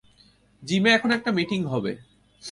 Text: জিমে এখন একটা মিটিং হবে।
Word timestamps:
জিমে 0.63 0.89
এখন 0.93 1.09
একটা 1.11 1.31
মিটিং 1.31 1.59
হবে। 1.65 1.91